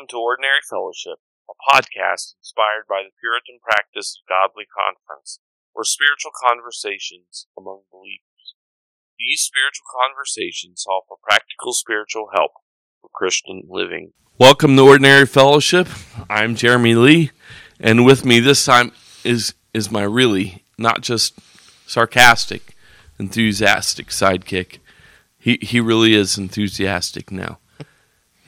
[0.00, 5.40] Welcome to Ordinary Fellowship, a podcast inspired by the Puritan practice of godly conference,
[5.74, 8.56] or spiritual conversations among believers.
[9.18, 12.52] These spiritual conversations offer practical spiritual help
[13.02, 14.14] for Christian living.
[14.38, 15.86] Welcome to Ordinary Fellowship.
[16.30, 17.30] I'm Jeremy Lee,
[17.78, 18.92] and with me this time
[19.22, 21.34] is is my really not just
[21.86, 22.74] sarcastic,
[23.18, 24.78] enthusiastic sidekick.
[25.38, 27.58] He he really is enthusiastic now.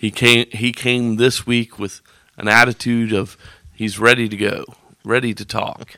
[0.02, 2.00] He came he came this week with
[2.36, 3.36] an attitude of
[3.72, 4.64] he's ready to go,
[5.04, 5.94] ready to talk.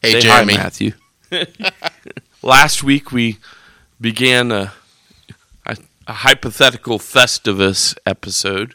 [0.00, 0.54] Hey, Say Jeremy.
[0.54, 0.92] hi, Matthew.
[2.42, 3.36] Last week we
[4.00, 4.72] began a,
[5.66, 8.74] a, a hypothetical Festivus episode,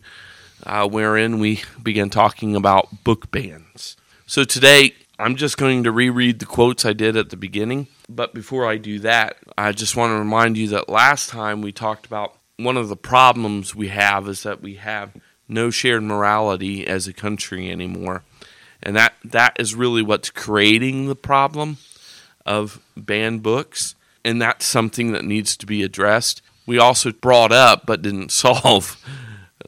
[0.64, 3.98] uh, wherein we began talking about book bans.
[4.28, 7.88] So today I'm just going to reread the quotes I did at the beginning.
[8.08, 11.72] But before I do that, I just want to remind you that last time we
[11.72, 15.14] talked about one of the problems we have is that we have
[15.48, 18.24] no shared morality as a country anymore.
[18.82, 21.78] And that, that is really what's creating the problem
[22.46, 26.42] of banned books, and that's something that needs to be addressed.
[26.66, 29.04] We also brought up, but didn't solve,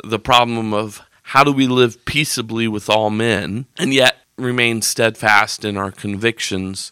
[0.03, 5.63] the problem of how do we live peaceably with all men and yet remain steadfast
[5.63, 6.91] in our convictions.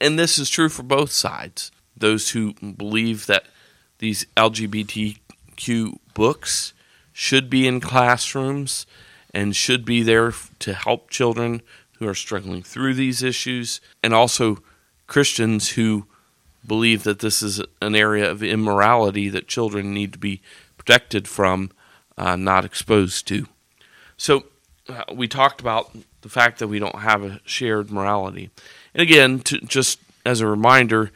[0.00, 1.72] And this is true for both sides.
[1.96, 3.46] Those who believe that
[3.98, 4.26] these
[6.14, 6.72] Books
[7.12, 8.86] should be in classrooms
[9.34, 11.62] and should be there to help children
[11.98, 14.58] who are struggling through these issues, and also
[15.06, 16.06] Christians who
[16.66, 20.40] believe that this is an area of immorality that children need to be
[20.76, 21.70] protected from,
[22.16, 23.46] uh, not exposed to.
[24.16, 24.44] So,
[24.88, 28.50] uh, we talked about the fact that we don't have a shared morality.
[28.94, 31.10] And again, to, just as a reminder,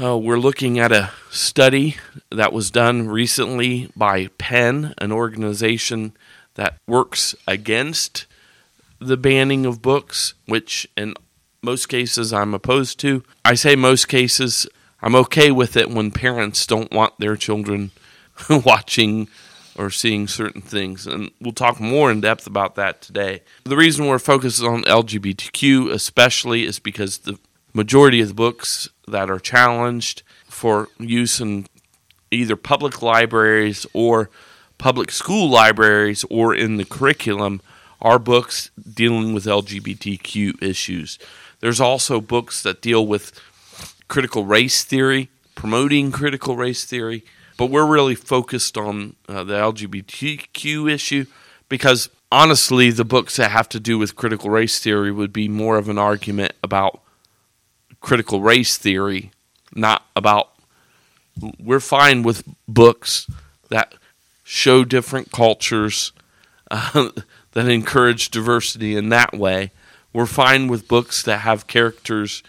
[0.00, 1.96] uh, we're looking at a study
[2.30, 6.12] that was done recently by PEN, an organization
[6.54, 8.26] that works against
[9.00, 11.14] the banning of books, which in
[11.62, 13.22] most cases I'm opposed to.
[13.44, 14.66] I say most cases,
[15.00, 17.90] I'm okay with it when parents don't want their children
[18.50, 19.28] watching
[19.78, 21.06] or seeing certain things.
[21.06, 23.42] And we'll talk more in depth about that today.
[23.64, 27.38] The reason we're focused on LGBTQ, especially, is because the
[27.76, 31.66] majority of the books that are challenged for use in
[32.30, 34.30] either public libraries or
[34.78, 37.60] public school libraries or in the curriculum
[38.00, 41.18] are books dealing with LGBTQ issues.
[41.60, 43.38] There's also books that deal with
[44.08, 47.24] critical race theory, promoting critical race theory,
[47.58, 51.26] but we're really focused on uh, the LGBTQ issue
[51.68, 55.76] because honestly, the books that have to do with critical race theory would be more
[55.76, 57.00] of an argument about
[58.06, 59.32] critical race theory,
[59.74, 60.52] not about.
[61.58, 63.26] We're fine with books
[63.68, 63.94] that
[64.44, 66.12] show different cultures,
[66.70, 67.10] uh,
[67.52, 69.72] that encourage diversity in that way.
[70.12, 72.44] We're fine with books that have characters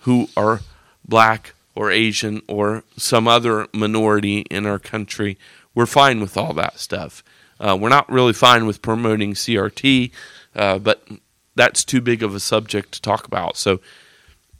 [0.00, 0.60] who are
[1.08, 5.38] black or Asian or some other minority in our country.
[5.74, 7.24] We're fine with all that stuff.
[7.58, 10.10] Uh, we're not really fine with promoting CRT,
[10.54, 11.08] uh, but
[11.54, 13.56] that's too big of a subject to talk about.
[13.56, 13.80] So,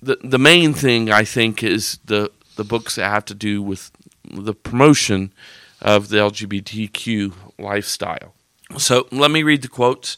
[0.02, 3.90] the the main thing I think is the the books that have to do with
[4.30, 5.32] the promotion
[5.80, 8.34] of the LGBTQ lifestyle.
[8.76, 10.16] So let me read the quotes.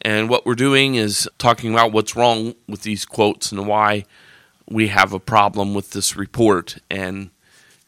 [0.00, 4.04] And what we're doing is talking about what's wrong with these quotes and why
[4.68, 7.30] we have a problem with this report and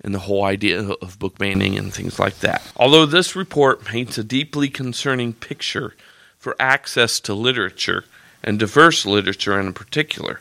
[0.02, 2.62] and the whole idea of book banning and things like that.
[2.76, 5.94] Although this report paints a deeply concerning picture
[6.38, 8.04] for access to literature
[8.42, 10.40] and diverse literature in particular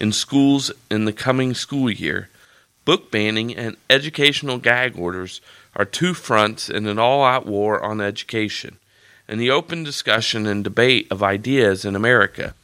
[0.00, 2.30] in schools in the coming school year,
[2.84, 5.40] book banning and educational gag orders
[5.76, 8.78] are two fronts in an all out war on education
[9.28, 12.54] and the open discussion and debate of ideas in America.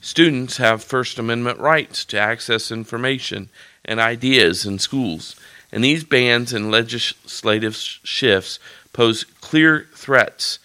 [0.00, 3.50] Students have First Amendment rights to access information
[3.84, 5.36] and ideas in schools,
[5.70, 8.58] and these bans and legislative shifts
[8.92, 10.58] pose clear threats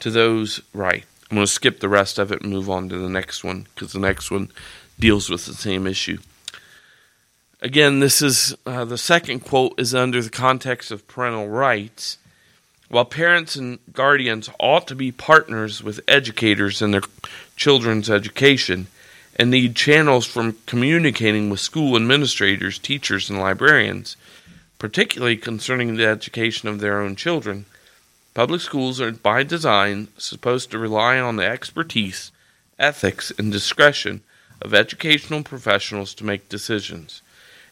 [0.00, 1.06] to those rights.
[1.30, 3.66] I'm going to skip the rest of it and move on to the next one
[3.74, 4.50] because the next one
[4.98, 6.18] deals with the same issue.
[7.60, 12.18] Again, this is uh, the second quote is under the context of parental rights.
[12.88, 17.02] While parents and guardians ought to be partners with educators in their
[17.56, 18.86] children's education
[19.36, 24.16] and need channels for communicating with school administrators, teachers, and librarians,
[24.78, 27.66] particularly concerning the education of their own children,
[28.34, 32.30] public schools are by design supposed to rely on the expertise,
[32.78, 34.22] ethics, and discretion
[34.60, 37.22] of educational professionals to make decisions.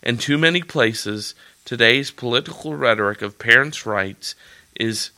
[0.03, 1.35] In too many places,
[1.65, 4.35] today's political rhetoric of parents' rights
[4.79, 5.11] is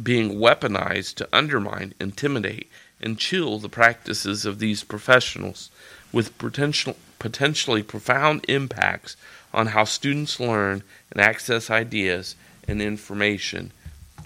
[0.00, 5.70] being weaponized to undermine, intimidate, and chill the practices of these professionals
[6.12, 9.16] with potential, potentially profound impacts
[9.52, 12.34] on how students learn and access ideas
[12.66, 13.72] and information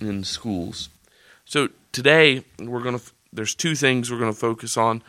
[0.01, 0.89] in schools.
[1.45, 5.03] So today we're going to there's two things we're going to focus on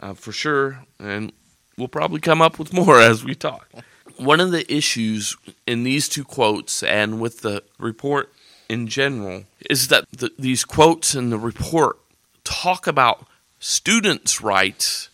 [0.00, 1.32] uh, for sure and
[1.76, 3.68] we'll probably come up with more as we talk.
[4.16, 5.36] One of the issues
[5.66, 8.32] in these two quotes and with the report
[8.68, 11.98] in general is that the, these quotes in the report
[12.44, 13.26] talk about
[13.58, 15.08] students' rights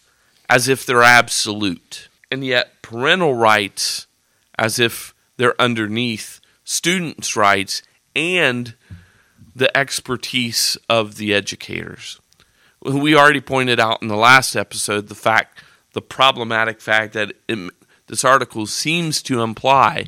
[0.48, 4.06] as if they're absolute, and yet parental rights
[4.58, 7.82] as if they're underneath students' rights
[8.14, 8.74] and
[9.54, 12.20] the expertise of the educators.
[12.86, 15.62] We already pointed out in the last episode the fact,
[15.92, 17.72] the problematic fact that it,
[18.06, 20.06] this article seems to imply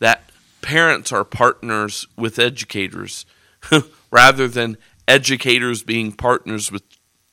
[0.00, 0.30] that
[0.62, 3.26] parents are partners with educators
[4.10, 4.76] rather than
[5.06, 6.82] educators being partners with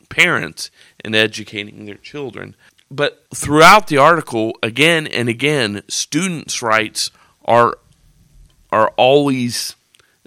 [0.09, 0.71] parents
[1.03, 2.55] in educating their children.
[2.89, 7.11] But throughout the article, again and again, students' rights
[7.45, 7.77] are
[8.71, 9.75] are always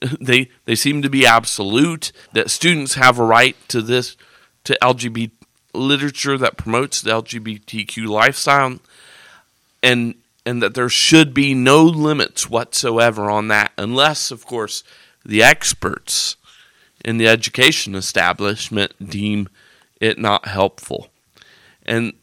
[0.20, 2.12] they they seem to be absolute.
[2.32, 4.17] That students have a right to this
[4.64, 5.30] to LGBT
[5.72, 8.78] literature that promotes the LGBTQ lifestyle,
[9.82, 10.14] and
[10.46, 14.82] and that there should be no limits whatsoever on that, unless, of course,
[15.24, 16.36] the experts
[17.04, 19.48] in the education establishment deem
[20.00, 21.10] it not helpful.
[21.84, 22.14] And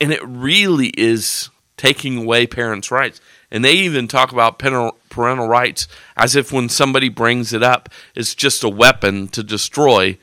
[0.00, 3.20] and it really is taking away parents' rights.
[3.50, 8.34] And they even talk about parental rights as if when somebody brings it up, it's
[8.34, 10.18] just a weapon to destroy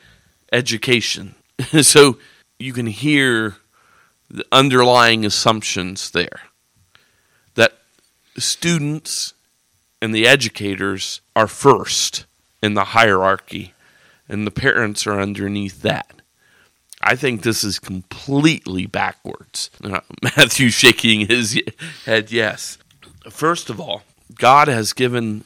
[0.52, 1.34] education.
[1.82, 2.18] so
[2.58, 3.56] you can hear
[4.28, 6.40] the underlying assumptions there
[7.54, 7.78] that
[8.36, 9.34] students
[10.00, 12.26] and the educators are first
[12.62, 13.74] in the hierarchy,
[14.28, 16.22] and the parents are underneath that.
[17.00, 19.70] I think this is completely backwards.
[19.84, 21.60] Uh, Matthew shaking his
[22.04, 22.76] head, yes.
[23.30, 24.02] First of all,
[24.34, 25.44] God has given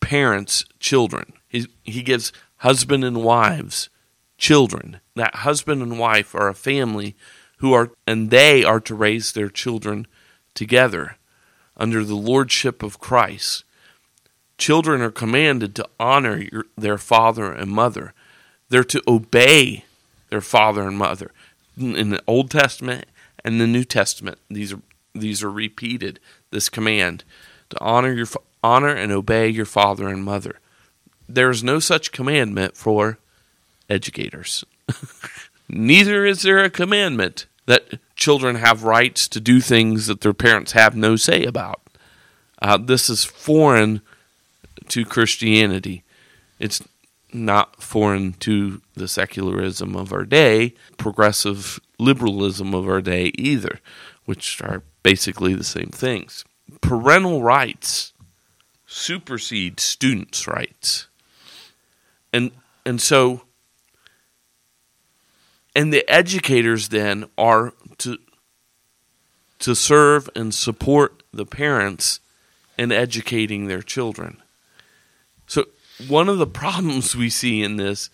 [0.00, 1.32] parents children.
[1.48, 3.88] He, he gives husband and wives
[4.40, 4.98] children.
[5.14, 7.14] That husband and wife are a family
[7.58, 10.08] who are, and they are to raise their children
[10.54, 11.16] together
[11.76, 13.62] under the lordship of Christ.
[14.58, 18.12] Children are commanded to honor your, their father and mother.
[18.68, 19.84] They're to obey
[20.30, 21.30] their father and mother.
[21.78, 23.06] In the Old Testament
[23.44, 24.80] and the New Testament, these are
[25.14, 26.20] these are repeated.
[26.50, 27.24] This command
[27.70, 28.26] to honor your
[28.62, 30.60] honor and obey your father and mother.
[31.28, 33.18] There is no such commandment for
[33.90, 34.64] educators.
[35.68, 40.72] Neither is there a commandment that children have rights to do things that their parents
[40.72, 41.80] have no say about.
[42.60, 44.00] Uh, this is foreign
[44.88, 46.02] to Christianity.
[46.58, 46.82] It's
[47.32, 53.80] not foreign to the secularism of our day, progressive liberalism of our day either,
[54.24, 56.44] which are basically the same things.
[56.80, 58.12] Parental rights
[58.90, 61.06] supersede students' rights.
[62.32, 62.50] And
[62.84, 63.42] and so
[65.74, 68.18] and the educators then are to
[69.60, 72.20] to serve and support the parents
[72.78, 74.38] in educating their children.
[75.46, 75.66] So
[76.08, 78.10] one of the problems we see in this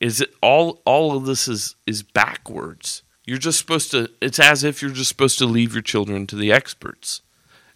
[0.00, 3.02] is that all all of this is is backwards.
[3.24, 6.36] You're just supposed to it's as if you're just supposed to leave your children to
[6.36, 7.22] the experts.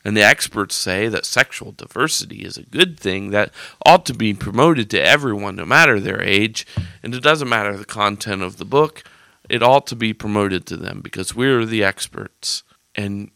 [0.04, 3.52] And the experts say that sexual diversity is a good thing that
[3.84, 6.66] ought to be promoted to everyone, no matter their age.
[7.02, 9.04] And it doesn't matter the content of the book,
[9.48, 12.62] it ought to be promoted to them because we're the experts.
[12.94, 13.30] And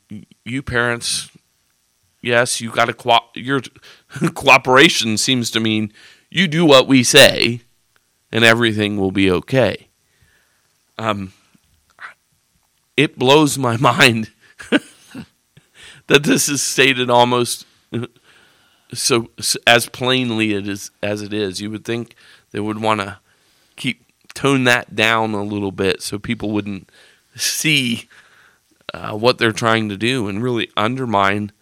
[0.44, 1.30] you parents,
[2.22, 3.60] yes, you got to co- your
[4.34, 5.92] cooperation seems to mean
[6.30, 7.60] you do what we say
[8.32, 9.88] and everything will be okay.
[10.98, 11.32] Um,
[12.96, 14.30] it blows my mind
[16.06, 17.66] that this is stated almost
[18.92, 19.30] so
[19.66, 21.60] as plainly it is as it is.
[21.60, 22.14] You would think
[22.50, 23.18] they would want to
[23.76, 26.90] keep tone that down a little bit so people wouldn't
[27.36, 28.08] see
[28.92, 31.52] uh, what they're trying to do and really undermine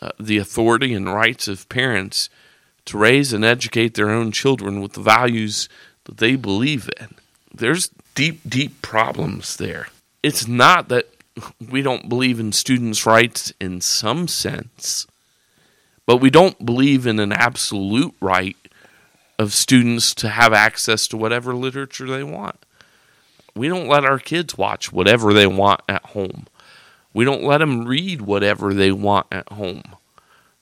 [0.00, 2.30] uh, the authority and rights of parents
[2.84, 5.68] to raise and educate their own children with the values
[6.04, 7.08] that they believe in.
[7.52, 9.88] There's deep, deep problems there.
[10.22, 11.06] It's not that
[11.70, 15.06] we don't believe in students' rights in some sense,
[16.06, 18.56] but we don't believe in an absolute right
[19.38, 22.56] of students to have access to whatever literature they want.
[23.54, 26.46] We don't let our kids watch whatever they want at home.
[27.12, 29.82] We don't let them read whatever they want at home.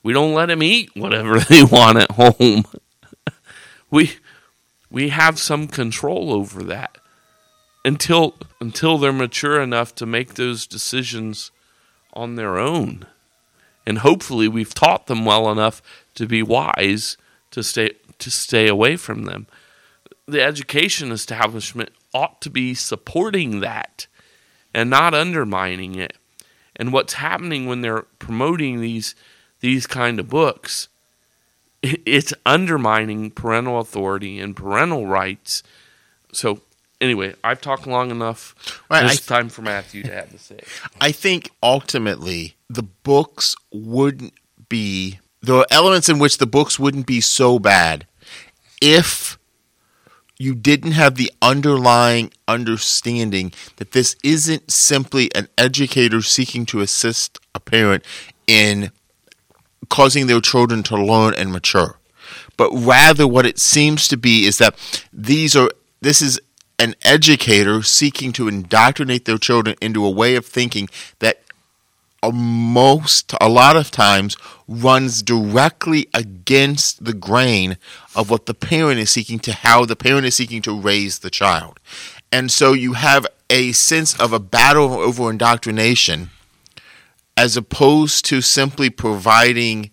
[0.03, 2.65] We don't let them eat whatever they want at home.
[3.91, 4.13] we
[4.91, 6.99] we have some control over that
[7.87, 11.53] until until they're mature enough to make those decisions
[12.13, 13.07] on their own.
[13.87, 15.81] And hopefully we've taught them well enough
[16.17, 17.17] to be wise
[17.53, 19.47] to stay to stay away from them.
[20.27, 24.09] The education establishment ought to be supporting that
[24.75, 26.17] and not undermining it.
[26.75, 29.15] And what's happening when they're promoting these
[29.61, 30.89] these kind of books,
[31.83, 35.63] it's undermining parental authority and parental rights.
[36.33, 36.63] So
[37.01, 38.55] anyway, I've talked long enough.
[38.91, 40.61] Right, it's time for Matthew to have to say.
[41.01, 44.35] I think ultimately the books wouldn't
[44.69, 48.07] be the elements in which the books wouldn't be so bad
[48.81, 49.39] if
[50.39, 57.39] you didn't have the underlying understanding that this isn't simply an educator seeking to assist
[57.55, 58.05] a parent
[58.47, 58.91] in
[59.89, 61.99] causing their children to learn and mature.
[62.57, 64.75] But rather what it seems to be is that
[65.13, 66.41] these are this is
[66.79, 70.89] an educator seeking to indoctrinate their children into a way of thinking
[71.21, 71.43] that
[72.33, 77.77] most a lot of times runs directly against the grain
[78.15, 81.31] of what the parent is seeking to how the parent is seeking to raise the
[81.31, 81.79] child.
[82.33, 86.31] And so you have a sense of a battle over indoctrination
[87.37, 89.91] as opposed to simply providing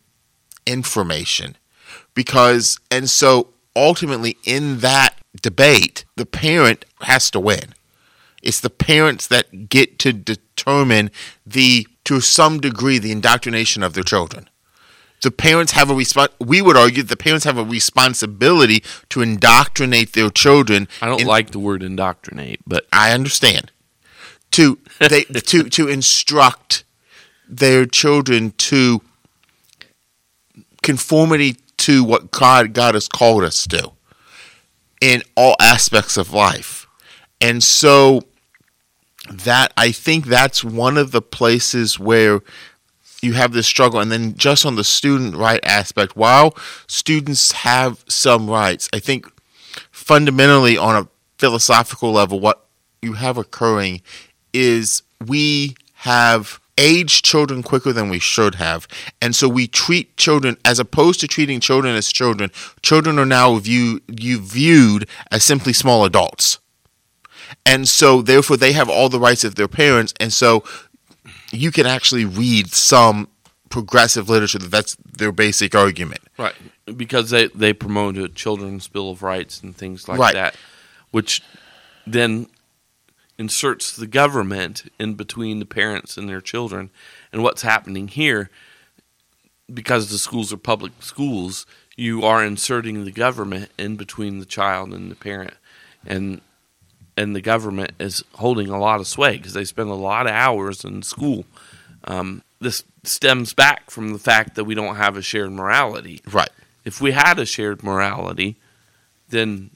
[0.66, 1.56] information.
[2.16, 7.74] Because, and so ultimately in that debate, the parent has to win.
[8.42, 11.12] It's the parents that get to determine
[11.46, 14.50] the, to some degree, the indoctrination of their children.
[15.22, 16.28] The parents have a respons.
[16.40, 20.90] We would argue the parents have a responsibility to indoctrinate their children.
[21.02, 23.72] I don't in- like the word indoctrinate, but I understand.
[24.52, 26.84] To they to to instruct
[27.48, 29.02] their children to
[30.82, 33.92] conformity to what God God has called us to
[35.02, 36.88] in all aspects of life.
[37.42, 38.22] And so
[39.30, 42.42] that I think that's one of the places where
[43.22, 46.56] you have this struggle and then just on the student right aspect while
[46.88, 49.26] students have some rights i think
[49.92, 52.66] fundamentally on a philosophical level what
[53.02, 54.02] you have occurring
[54.52, 58.88] is we have aged children quicker than we should have.
[59.22, 62.52] And so we treat children as opposed to treating children as children
[62.82, 66.60] children are now view, you viewed as simply small adults.
[67.66, 70.14] And so therefore they have all the rights of their parents.
[70.20, 70.64] And so
[71.52, 73.28] you can actually read some
[73.70, 76.22] progressive literature that that's their basic argument.
[76.38, 76.56] Right.
[76.98, 80.34] Because they they promote a children's bill of rights and things like Right.
[80.34, 80.56] that,
[81.12, 81.42] which
[82.06, 82.48] then
[83.38, 86.90] inserts the government in between the parents and their children.
[87.32, 88.50] And what's happening here,
[89.74, 94.94] because the schools are public schools, you are inserting the government in between the child
[94.94, 95.54] and the parent,
[96.06, 96.42] and
[97.16, 100.32] and the government is holding a lot of sway because they spend a lot of
[100.32, 101.46] hours in school.
[102.06, 106.22] Um, this stems back from the fact that we don't have a shared morality.
[106.32, 106.50] right
[106.84, 108.56] If we had a shared morality,
[109.30, 109.70] then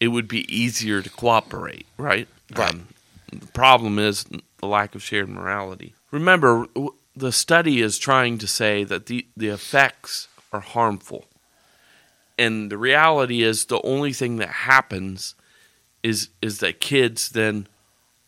[0.00, 2.26] it would be easier to cooperate, right?
[2.56, 2.74] Right.
[2.74, 2.88] Um,
[3.32, 5.94] the problem is the lack of shared morality.
[6.10, 6.66] Remember,
[7.14, 11.26] the study is trying to say that the, the effects are harmful.
[12.38, 15.34] And the reality is the only thing that happens
[16.04, 17.66] is is that kids then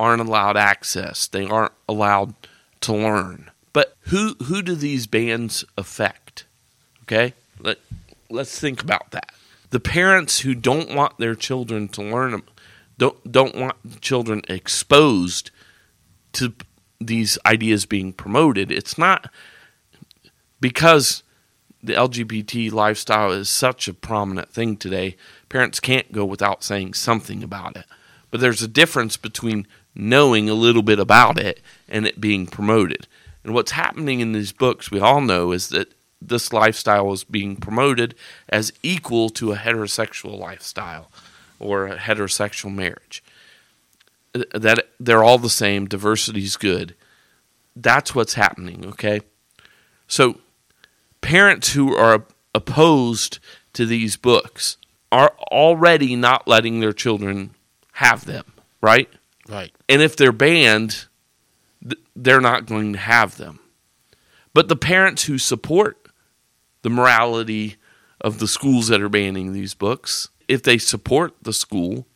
[0.00, 1.28] aren't allowed access.
[1.28, 2.34] They aren't allowed
[2.80, 3.50] to learn.
[3.72, 6.44] But who who do these bans affect?
[7.02, 7.34] Okay?
[7.60, 7.78] Let
[8.28, 9.30] let's think about that.
[9.70, 12.42] The parents who don't want their children to learn
[13.00, 15.50] don't don't want children exposed
[16.34, 16.52] to
[17.00, 18.70] these ideas being promoted.
[18.70, 19.32] It's not
[20.60, 21.22] because
[21.82, 25.16] the LGBT lifestyle is such a prominent thing today.
[25.48, 27.86] Parents can't go without saying something about it.
[28.30, 33.08] But there's a difference between knowing a little bit about it and it being promoted.
[33.42, 37.56] And what's happening in these books, we all know, is that this lifestyle is being
[37.56, 38.14] promoted
[38.50, 41.10] as equal to a heterosexual lifestyle
[41.60, 43.22] or a heterosexual marriage.
[44.52, 46.94] That they're all the same, diversity is good.
[47.76, 49.20] That's what's happening, okay?
[50.06, 50.40] So,
[51.20, 52.24] parents who are
[52.54, 53.38] opposed
[53.74, 54.76] to these books
[55.12, 57.54] are already not letting their children
[57.92, 58.44] have them,
[58.80, 59.08] right?
[59.48, 61.06] right And if they're banned,
[62.14, 63.60] they're not going to have them.
[64.52, 66.08] But the parents who support
[66.82, 67.76] the morality
[68.20, 72.06] of the schools that are banning these books, if they support the school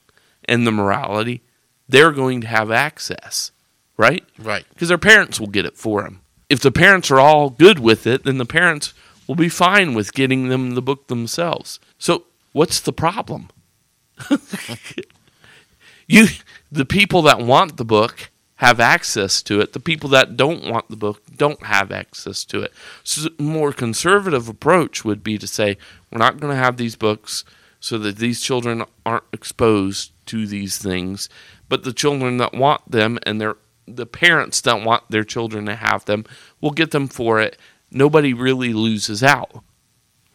[0.46, 1.40] and the morality,
[1.88, 3.52] they're going to have access,
[3.96, 4.24] right?
[4.38, 6.20] right because their parents will get it for them.
[6.50, 8.92] If the parents are all good with it, then the parents
[9.28, 11.78] will be fine with getting them the book themselves.
[11.96, 13.50] So, what's the problem?
[16.06, 16.26] you
[16.70, 19.72] the people that want the book have access to it.
[19.72, 22.72] The people that don't want the book don't have access to it.
[23.02, 25.76] So a more conservative approach would be to say
[26.10, 27.44] we're not going to have these books
[27.84, 31.28] so that these children aren't exposed to these things,
[31.68, 35.74] but the children that want them and their the parents that want their children to
[35.74, 36.24] have them
[36.62, 37.58] will get them for it.
[37.90, 39.62] Nobody really loses out,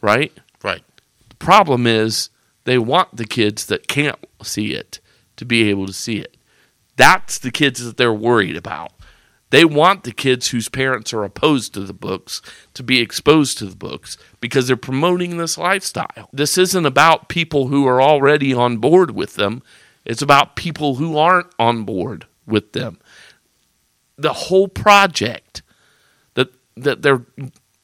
[0.00, 0.32] right?
[0.62, 0.84] Right.
[1.28, 2.30] The problem is
[2.66, 5.00] they want the kids that can't see it
[5.34, 6.36] to be able to see it.
[6.94, 8.92] That's the kids that they're worried about.
[9.50, 12.40] They want the kids whose parents are opposed to the books
[12.74, 16.30] to be exposed to the books because they're promoting this lifestyle.
[16.32, 19.62] This isn't about people who are already on board with them,
[20.04, 22.98] it's about people who aren't on board with them.
[24.16, 25.62] The whole project
[26.34, 27.26] that that they're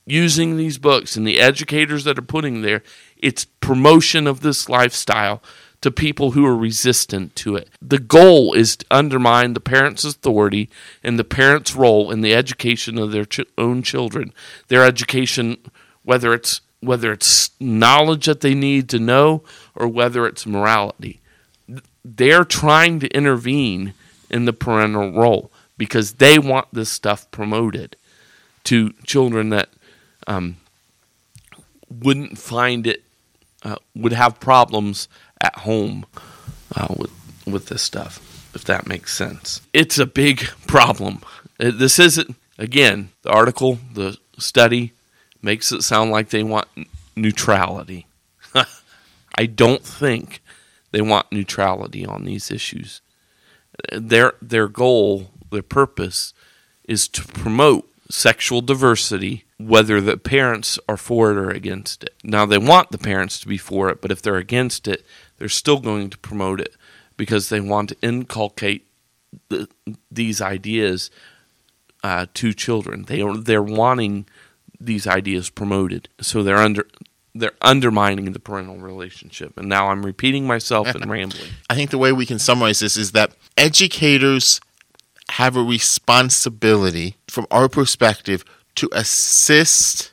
[0.07, 2.83] using these books and the educators that are putting there,
[3.17, 5.43] it's promotion of this lifestyle
[5.87, 7.69] to people who are resistant to it.
[7.81, 10.69] The goal is to undermine the parents' authority
[11.05, 14.33] and the parents' role in the education of their ch- own children.
[14.67, 15.59] Their education,
[16.03, 19.45] whether it's whether it's knowledge that they need to know
[19.77, 21.21] or whether it's morality.
[22.05, 23.95] They're trying to intervene
[24.29, 27.95] in the parental role because they want this stuff promoted
[28.65, 29.69] to children that
[30.27, 30.57] um,
[31.89, 33.05] wouldn't find it,
[33.63, 35.09] uh, would have problems
[35.41, 36.07] at home
[36.75, 37.11] uh, with
[37.47, 39.61] with this stuff, if that makes sense.
[39.73, 41.21] It's a big problem.
[41.59, 44.93] This isn't again the article, the study
[45.43, 46.69] makes it sound like they want
[47.15, 48.07] neutrality.
[49.39, 50.43] I don't think
[50.91, 53.01] they want neutrality on these issues.
[53.93, 56.33] Their their goal, their purpose
[56.85, 62.15] is to promote sexual diversity whether the parents are for it or against it.
[62.23, 65.05] Now they want the parents to be for it, but if they're against it,
[65.39, 66.77] they're still going to promote it
[67.17, 68.87] because they want to inculcate
[69.49, 69.69] the,
[70.11, 71.11] these ideas
[72.03, 73.05] uh, to children.
[73.05, 74.27] They are they're wanting
[74.81, 76.87] these ideas promoted, so they're under
[77.35, 79.59] they're undermining the parental relationship.
[79.59, 81.51] And now I'm repeating myself and rambling.
[81.69, 84.61] I think the way we can summarize this is that educators
[85.31, 88.45] have a responsibility, from our perspective,
[88.77, 90.13] to assist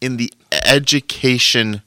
[0.00, 1.82] in the education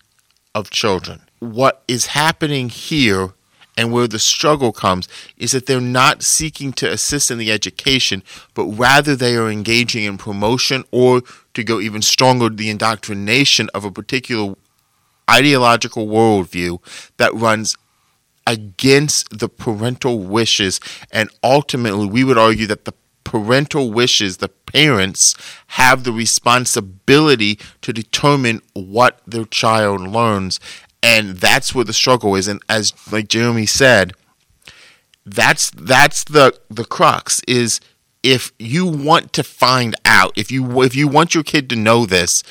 [0.55, 1.21] of children.
[1.39, 3.33] What is happening here
[3.77, 8.23] and where the struggle comes is that they're not seeking to assist in the education,
[8.55, 11.21] but rather they are engaging in promotion or,
[11.53, 14.55] to go even stronger, the indoctrination of a particular
[15.29, 16.79] ideological worldview
[17.17, 17.75] that runs
[18.47, 20.79] against the parental wishes.
[21.11, 25.35] And ultimately, we would argue that the parental wishes, the parents
[25.67, 30.61] have the responsibility to determine what their child learns.
[31.03, 32.47] And that's where the struggle is.
[32.47, 34.13] And as like Jeremy said,
[35.25, 37.79] that's that's the the crux is
[38.23, 42.05] if you want to find out, if you if you want your kid to know
[42.05, 42.43] this,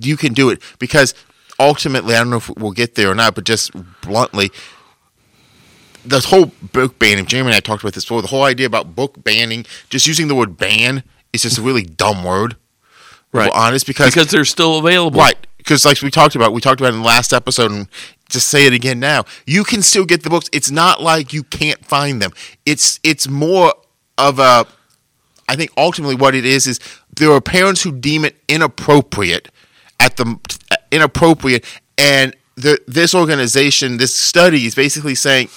[0.00, 1.14] you can do it because
[1.58, 4.50] ultimately, I don't know if we'll get there or not, but just bluntly,
[6.04, 8.94] the whole book banning, Jeremy and I talked about this before, the whole idea about
[8.94, 12.56] book banning, just using the word ban is just a really dumb word.
[13.32, 13.50] Right.
[13.52, 15.20] Honest, because, Because they're still available.
[15.20, 17.88] right, because like we talked about, we talked about in the last episode, and
[18.28, 19.24] just say it again now.
[19.46, 20.48] You can still get the books.
[20.52, 22.30] It's not like you can't find them.
[22.64, 23.74] It's it's more
[24.16, 24.66] of a.
[25.48, 26.80] I think ultimately what it is is
[27.14, 29.48] there are parents who deem it inappropriate
[29.98, 30.38] at the
[30.92, 31.64] inappropriate,
[31.98, 35.48] and the, this organization, this study is basically saying,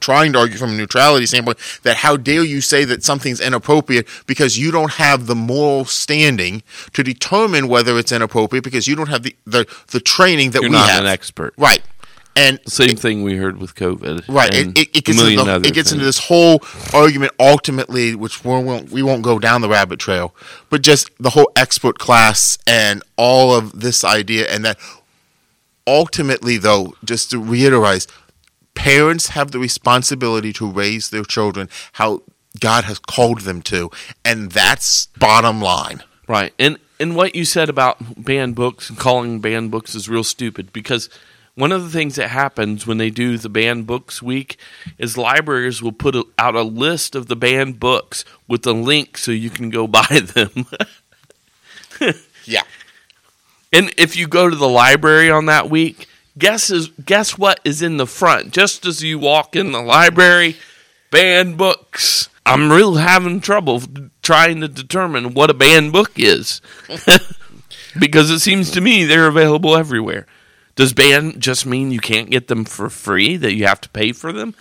[0.00, 4.08] trying to argue from a neutrality standpoint, that how dare you say that something's inappropriate
[4.26, 6.62] because you don't have the moral standing
[6.94, 10.70] to determine whether it's inappropriate because you don't have the the, the training that You're
[10.70, 11.00] we not have.
[11.02, 11.52] an expert.
[11.58, 11.82] right?
[12.34, 14.24] And Same thing we heard with COVID.
[14.28, 14.54] Right.
[14.54, 18.50] It, it, it gets, into, the, it gets into this whole argument ultimately, which we
[18.50, 20.34] won't, we won't go down the rabbit trail,
[20.68, 24.50] but just the whole expert class and all of this idea.
[24.50, 24.78] And that
[25.86, 28.06] ultimately, though, just to reiterate,
[28.74, 32.22] parents have the responsibility to raise their children how
[32.60, 33.90] God has called them to.
[34.24, 36.02] And that's bottom line.
[36.28, 36.52] Right.
[36.58, 40.72] And and what you said about banned books and calling banned books is real stupid
[40.72, 41.10] because
[41.54, 44.58] one of the things that happens when they do the banned books week
[44.98, 49.30] is libraries will put out a list of the banned books with a link so
[49.30, 50.66] you can go buy them.
[52.46, 52.62] Yeah.
[53.72, 57.82] And if you go to the library on that week, guess is guess what is
[57.82, 60.56] in the front just as you walk in the library?
[61.10, 62.28] Banned books.
[62.44, 63.82] I'm real having trouble
[64.22, 66.60] trying to determine what a banned book is.
[67.98, 70.26] because it seems to me they're available everywhere.
[70.74, 73.36] Does ban just mean you can't get them for free?
[73.36, 74.54] That you have to pay for them?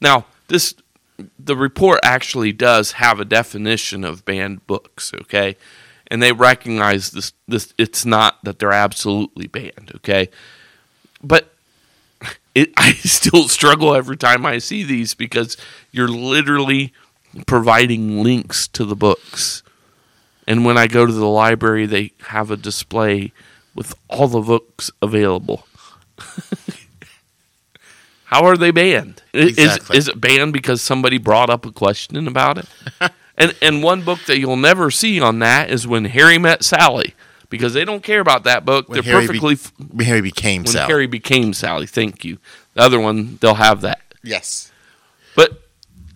[0.00, 0.74] Now, this
[1.38, 5.56] the report actually does have a definition of banned books, okay?
[6.10, 10.28] And they recognize this this it's not that they're absolutely banned, okay?
[11.22, 11.52] But
[12.54, 15.56] it, I still struggle every time I see these because
[15.92, 16.92] you're literally
[17.46, 19.62] providing links to the books.
[20.46, 23.32] And when I go to the library, they have a display
[23.74, 25.66] with all the books available.
[28.24, 29.22] How are they banned?
[29.32, 29.96] Exactly.
[29.96, 32.66] Is, is it banned because somebody brought up a question about it?
[33.40, 37.14] and and one book that you'll never see on that is when Harry met Sally
[37.48, 38.88] because they don't care about that book.
[38.88, 40.86] When They're Harry, perfectly f- when Harry became when Sally.
[40.86, 41.86] Harry became Sally.
[41.86, 42.38] Thank you.
[42.74, 44.70] The other one they'll have that, yes.
[45.34, 45.62] but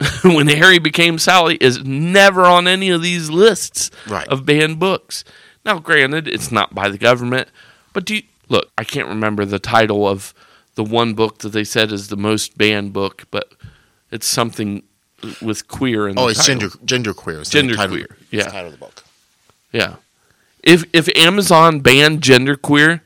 [0.24, 4.26] when Harry became Sally is never on any of these lists Right.
[4.28, 5.24] of banned books.
[5.64, 7.48] Now, granted, it's not by the government,
[7.92, 8.70] but do you, look?
[8.76, 10.34] I can't remember the title of
[10.74, 13.52] the one book that they said is the most banned book, but
[14.10, 14.82] it's something
[15.42, 16.60] with queer in Oh, it's title.
[16.68, 17.38] gender gender queer.
[17.38, 18.44] the Gender title- queer, yeah.
[18.44, 19.04] the title of the book.
[19.72, 19.96] Yeah.
[20.62, 23.00] If if Amazon banned genderqueer,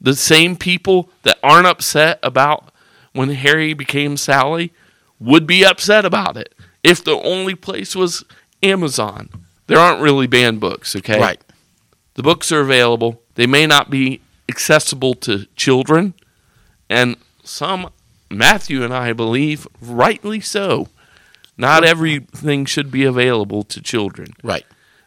[0.00, 2.72] the same people that aren't upset about
[3.12, 4.72] when Harry became Sally
[5.20, 6.54] would be upset about it.
[6.82, 8.24] If the only place was
[8.62, 9.28] Amazon.
[9.68, 11.20] There aren't really banned books, okay?
[11.20, 11.40] Right.
[12.14, 13.22] The books are available.
[13.36, 16.14] They may not be accessible to children,
[16.90, 17.90] and some
[18.30, 20.88] Matthew and I believe rightly so.
[21.56, 24.32] Not everything should be available to children.
[24.42, 24.64] Right.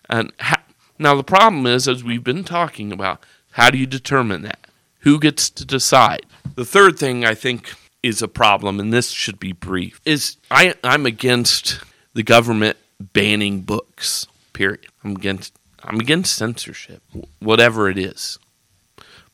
[0.09, 0.63] And ha-
[0.99, 4.67] now the problem is, as we've been talking about, how do you determine that?
[4.99, 6.25] Who gets to decide?
[6.55, 10.75] The third thing I think is a problem, and this should be brief, is I,
[10.83, 11.79] I'm against
[12.13, 14.27] the government banning books.
[14.53, 14.87] Period.
[15.03, 15.53] I'm against.
[15.83, 17.03] I'm against censorship,
[17.39, 18.39] whatever it is.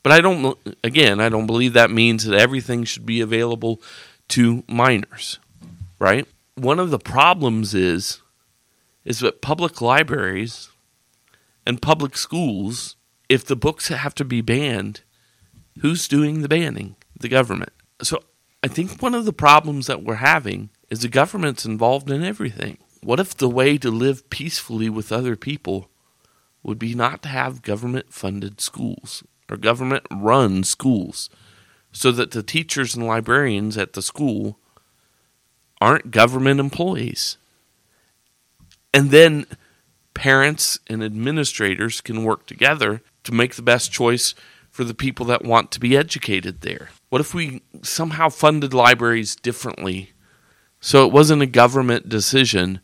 [0.04, 0.58] But I don't.
[0.84, 3.82] Again, I don't believe that means that everything should be available
[4.30, 5.40] to minors,
[6.00, 6.28] right?
[6.62, 8.22] One of the problems is
[9.04, 10.70] is that public libraries
[11.66, 12.98] and public schools,
[13.28, 15.02] if the books have to be banned,
[15.80, 16.98] who's doing the banning?
[17.20, 17.72] The government.
[18.04, 18.22] So
[18.62, 22.78] I think one of the problems that we're having is the government's involved in everything.
[23.02, 25.90] What if the way to live peacefully with other people
[26.62, 31.28] would be not to have government funded schools or government run schools
[31.92, 34.60] so that the teachers and librarians at the school
[35.82, 37.38] aren't government employees?
[38.94, 39.46] And then
[40.14, 44.36] parents and administrators can work together to make the best choice
[44.70, 46.90] for the people that want to be educated there.
[47.10, 50.12] What if we somehow funded libraries differently
[50.80, 52.80] so it wasn't a government decision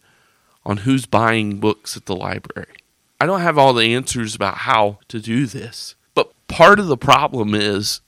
[0.66, 2.76] on who's buying books at the library?
[3.20, 6.98] I don't have all the answers about how to do this, but part of the
[6.98, 8.02] problem is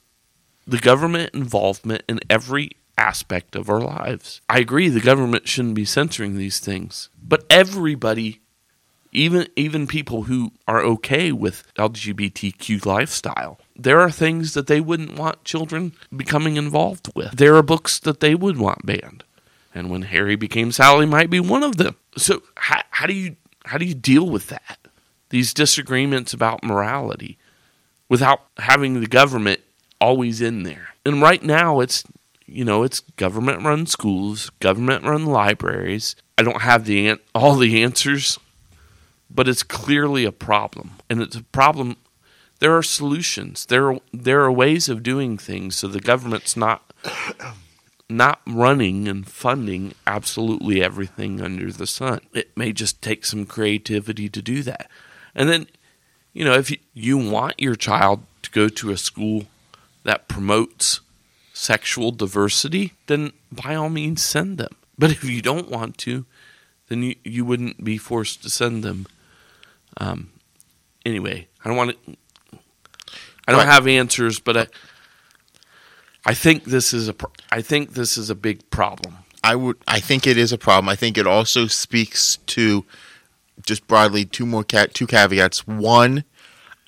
[0.67, 4.41] the government involvement in every aspect of our lives.
[4.49, 8.41] I agree the government shouldn't be censoring these things, but everybody
[9.11, 15.17] even even people who are okay with LGBTQ lifestyle, there are things that they wouldn't
[15.17, 17.31] want children becoming involved with.
[17.31, 19.23] There are books that they would want banned.
[19.73, 21.95] And when Harry became Sally might be one of them.
[22.17, 23.35] So how, how do you
[23.65, 24.79] how do you deal with that?
[25.29, 27.37] These disagreements about morality
[28.09, 29.61] without having the government
[30.01, 30.89] always in there.
[31.05, 32.03] And right now it's
[32.51, 36.15] you know, it's government run schools, government run libraries.
[36.37, 38.39] I don't have the an- all the answers,
[39.29, 40.91] but it's clearly a problem.
[41.09, 41.97] And it's a problem
[42.59, 43.65] there are solutions.
[43.65, 46.93] There are, there are ways of doing things so the government's not
[48.09, 52.19] not running and funding absolutely everything under the sun.
[52.33, 54.89] It may just take some creativity to do that.
[55.35, 55.67] And then,
[56.33, 59.43] you know, if you, you want your child to go to a school
[60.03, 61.01] that promotes
[61.59, 64.69] sexual diversity, then by all means send them.
[64.97, 66.25] But if you don't want to,
[66.87, 69.07] then you, you wouldn't be forced to send them.
[69.97, 70.31] Um,
[71.05, 72.17] anyway, I don't want to.
[73.47, 73.67] I don't Right.
[73.73, 74.67] have answers, but I,
[76.25, 77.13] I think this is a.
[77.13, 79.17] pro- I think this is a big problem.
[79.43, 79.77] I would.
[79.87, 80.87] I think it is a problem.
[80.89, 82.85] I think it also speaks to
[83.65, 85.65] just broadly two more cat two caveats.
[85.67, 86.23] One,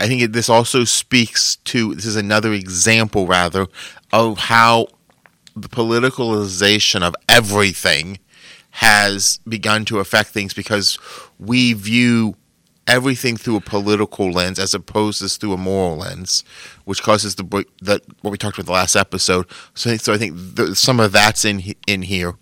[0.02, 3.68] I think it, this also speaks to this is another example rather
[4.12, 4.88] of how
[5.56, 8.20] the politicalization of everything
[8.72, 10.98] has begun to affect things because
[11.38, 12.36] we view
[12.88, 16.44] everything through a political lens as opposed to through a moral lens,
[16.86, 19.46] which causes the that what we talked about the last episode.
[19.76, 22.36] So, so I think th- some of that's in in here.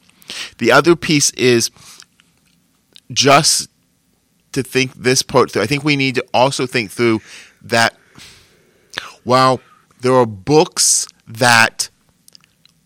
[0.60, 1.72] The other piece is
[3.12, 3.70] just
[4.52, 5.64] to think this part through.
[5.64, 7.22] I think we need to also think through
[7.62, 7.96] that
[9.24, 9.62] while
[10.02, 11.90] there are books that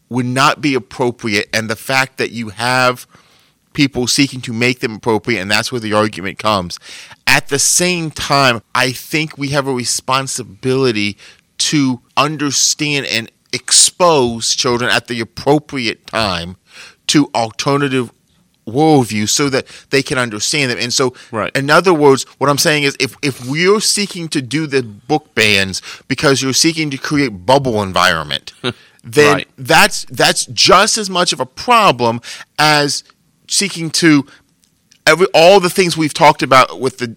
[0.10, 3.08] would not be appropriate, and the fact that you have
[3.74, 6.80] people seeking to make them appropriate, and that's where the argument comes.
[7.26, 11.18] At the same time, I think we have a responsibility
[11.58, 16.58] to understand and expose children at the appropriate time
[17.08, 18.12] to alternative
[18.68, 20.78] worldview so that they can understand them.
[20.80, 21.56] And so, Right.
[21.56, 25.34] in other words, what I'm saying is if, if we're seeking to do the book
[25.36, 28.54] bans because you're seeking to create bubble environment,
[29.04, 29.48] then Right.
[29.58, 32.22] that's that's just as much of a problem
[32.58, 33.04] as
[33.50, 34.26] seeking to
[35.06, 37.16] every all the things we've talked about with the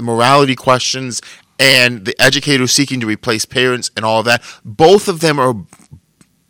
[0.00, 1.20] morality questions
[1.58, 4.42] and the educators seeking to replace parents and all of that.
[4.64, 5.54] Both of them are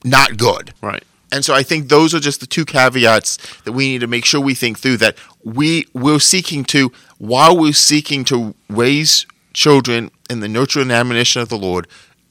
[0.04, 0.72] not good.
[0.80, 1.02] Right.
[1.32, 4.24] And so I think those are just the two caveats that we need to make
[4.24, 10.10] sure we think through that we we're seeking to while we're seeking to raise children
[10.30, 11.88] in the nurture and admonition of the Lord,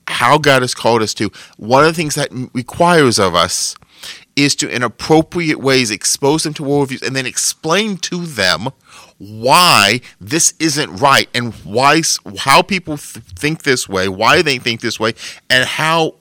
[0.08, 1.32] how God has called us to.
[1.58, 3.76] One of the things that requires of us
[4.36, 8.70] is to in appropriate ways expose them to worldviews and then explain to them
[9.18, 12.02] why this isn't right and why
[12.40, 15.14] how people th- think this way, why they think this way,
[15.50, 16.16] and how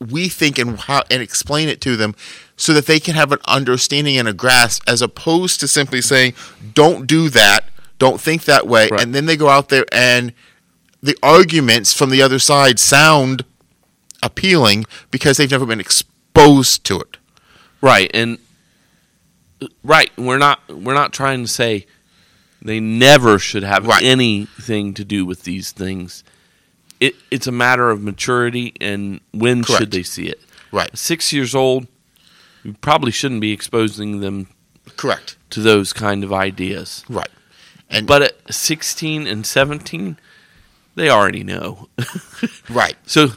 [0.00, 2.14] we think and how and explain it to them
[2.56, 6.34] so that they can have an understanding and a grasp as opposed to simply saying
[6.74, 9.00] don't do that don't think that way Right.
[9.00, 10.32] and then they go out there and
[11.02, 13.44] the arguments from the other side sound
[14.22, 17.16] appealing because they've never been exposed to it
[17.80, 18.38] Right, and
[19.60, 21.86] uh, right, we're not we're not trying to say
[22.62, 24.02] they never should have Right.
[24.02, 26.24] anything to do with these things.
[27.04, 29.78] It it's a matter of maturity and when Correct.
[29.80, 30.40] should they see it.
[30.72, 31.86] right Six years old,
[32.64, 34.46] you probably shouldn't be exposing them
[34.96, 37.04] correct to those kind of ideas.
[37.08, 37.28] right
[37.90, 40.16] and But at sixteen and seventeen,
[40.94, 41.88] they already know.
[42.70, 43.28] right So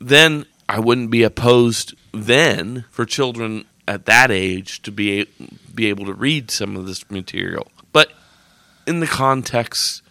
[0.00, 5.26] then I wouldn't be opposed then for children at that age to be
[5.74, 7.66] be able to read some of this material.
[7.92, 8.08] But
[8.86, 10.02] in the context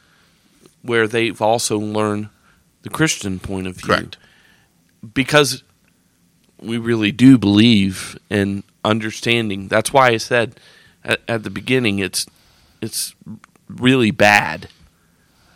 [0.82, 2.30] where they've also learned
[2.84, 3.88] the Christian point of view.
[3.88, 4.18] Correct.
[5.14, 5.64] Because
[6.60, 9.68] we really do believe in understanding.
[9.68, 10.60] That's why I said
[11.04, 12.26] at, at the beginning it's
[12.82, 13.16] it's
[13.68, 14.70] really bad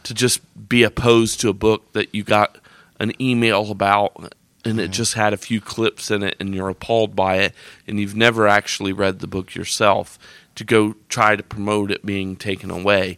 [0.03, 2.57] to just be opposed to a book that you got
[2.99, 4.33] an email about
[4.63, 4.91] and it mm-hmm.
[4.91, 7.53] just had a few clips in it and you're appalled by it
[7.87, 10.17] and you've never actually read the book yourself
[10.55, 13.17] to go try to promote it being taken away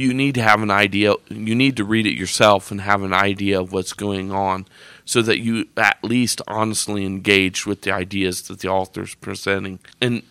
[0.00, 3.12] you need to have an idea you need to read it yourself and have an
[3.12, 4.66] idea of what's going on
[5.04, 9.78] so that you at least honestly engage with the ideas that the author's presenting.
[10.00, 10.22] And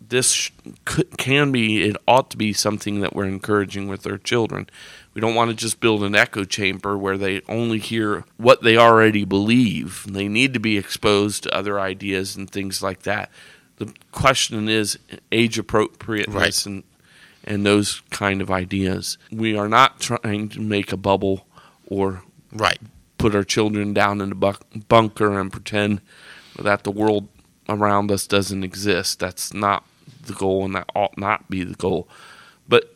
[0.00, 0.50] this
[0.84, 4.68] could, can be it ought to be something that we're encouraging with our children.
[5.14, 8.76] We don't want to just build an echo chamber where they only hear what they
[8.76, 10.04] already believe.
[10.08, 13.30] They need to be exposed to other ideas and things like that.
[13.76, 14.98] The question is
[15.32, 16.66] age appropriateness Right.
[16.66, 16.84] and
[17.44, 21.46] and those kind of ideas we are not trying to make a bubble
[21.86, 22.80] or right
[23.24, 26.00] put our children down in a bu- bunker and pretend
[26.58, 27.26] that the world
[27.70, 29.18] around us doesn't exist.
[29.18, 29.86] That's not
[30.26, 32.06] the goal, and that ought not be the goal.
[32.68, 32.94] But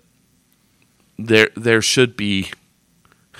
[1.18, 2.50] there, there should be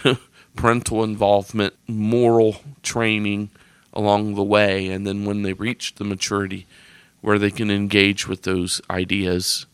[0.57, 3.51] parental involvement, moral training
[3.92, 6.66] along the way, and then when they reach the maturity
[7.21, 9.66] where they can engage with those ideas,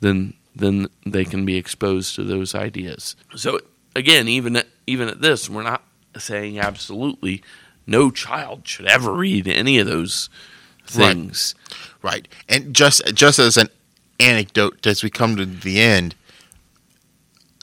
[0.00, 3.16] then then they can be exposed to those ideas.
[3.36, 3.60] So
[3.94, 5.82] again, even at, even at this, we're not
[6.18, 7.42] saying absolutely
[7.86, 10.28] no child should ever read any of those
[10.86, 11.54] things.
[12.02, 12.12] Right.
[12.12, 12.28] Right.
[12.48, 13.68] And just just as an
[14.18, 16.14] anecdote as we come to the end,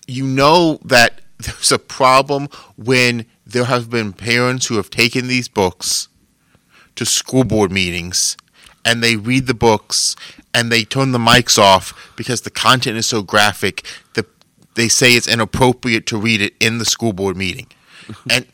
[0.08, 5.48] you know that there's a problem when there have been parents who have taken these
[5.48, 6.08] books
[6.96, 8.36] to school board meetings
[8.86, 10.16] and they read the books
[10.54, 14.26] and they turn the mics off because the content is so graphic that
[14.76, 17.68] they say it's inappropriate to read it in the school board meeting.
[18.30, 18.46] And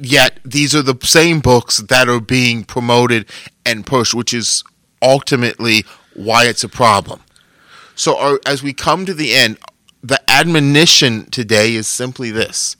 [0.00, 3.26] yet these are the same books that are being promoted
[3.66, 4.64] and pushed, which is
[5.02, 5.84] ultimately
[6.14, 7.20] why it's a problem.
[7.94, 9.58] So, our, as we come to the end,
[10.02, 12.76] the admonition today is simply this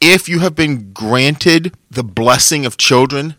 [0.00, 3.34] if you have been granted the blessing of children,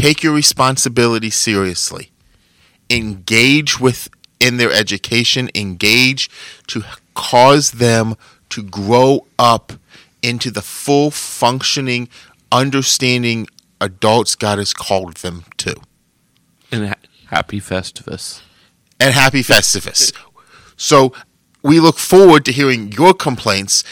[0.00, 2.10] take your responsibility seriously.
[2.88, 4.08] Engage with
[4.40, 6.30] in their education, engage
[6.66, 6.82] to
[7.14, 8.14] cause them
[8.48, 9.72] to grow up
[10.22, 12.08] into the full functioning,
[12.50, 13.46] understanding
[13.80, 15.76] adults God has called them to.
[16.72, 16.94] And ha-
[17.26, 18.40] happy Festivus.
[18.98, 20.12] and happy Festivus.
[20.76, 21.12] So
[21.62, 23.84] we look forward to hearing your complaints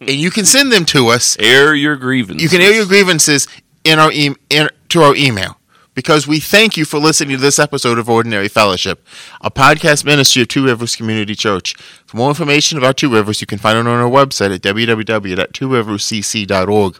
[0.00, 1.36] and you can send them to us.
[1.38, 2.42] Air your grievances.
[2.42, 3.46] You can air your grievances
[3.84, 5.58] in our e- in, to our email
[5.94, 9.04] because we thank you for listening to this episode of Ordinary Fellowship,
[9.40, 11.74] a podcast ministry of Two Rivers Community Church.
[12.06, 16.98] For more information about Two Rivers, you can find it on our website at www.tworiverscc.org.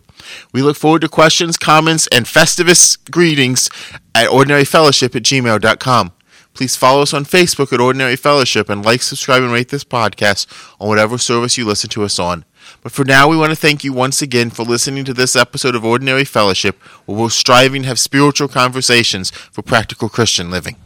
[0.53, 3.71] We look forward to questions, comments, and festivus greetings
[4.13, 6.13] at ordinaryfellowship at gmail.com.
[6.53, 10.49] Please follow us on Facebook at Ordinary Fellowship and like, subscribe, and rate this podcast
[10.81, 12.45] on whatever service you listen to us on.
[12.85, 15.75] But for now, we want to thank you once again for listening to this episode
[15.75, 20.77] of Ordinary Fellowship, where we're striving to have spiritual conversations for practical Christian living.